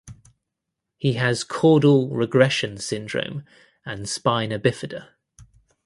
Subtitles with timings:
[0.97, 3.45] He has caudal regression syndrome
[3.85, 5.09] and spina bifida.